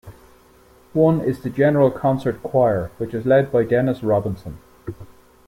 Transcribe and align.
One 0.93 1.21
is 1.21 1.41
the 1.41 1.51
general 1.51 1.91
concert 1.91 2.41
choir, 2.41 2.89
which 2.97 3.13
is 3.13 3.27
led 3.27 3.51
by 3.51 3.63
Dennis 3.65 4.01
Robinson. 4.01 4.57